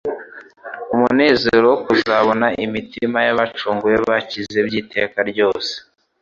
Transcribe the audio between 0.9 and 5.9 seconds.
Umunezero wo kuzabona imitima y'abacunguwe bakize by'iteka ryose,